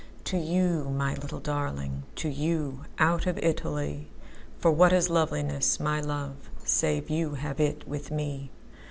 To 0.23 0.37
you, 0.39 0.89
my 0.89 1.13
little 1.13 1.39
darling, 1.39 2.01
To 2.15 2.27
you, 2.27 2.85
out 2.97 3.27
of 3.27 3.37
Italy.For 3.37 4.71
what 4.71 4.93
is 4.93 5.11
loveliness, 5.11 5.79
my 5.79 6.01
love, 6.01 6.49
Save 6.63 7.11
you 7.11 7.35
have 7.35 7.59
it 7.59 7.87
with 7.87 8.09
me! 8.09 8.49